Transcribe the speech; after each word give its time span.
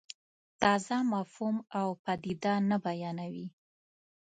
تازه 0.61 0.97
مفهوم 1.13 1.55
او 1.79 1.87
پدیده 2.03 2.53
نه 2.69 2.77
بیانوي. 2.85 3.47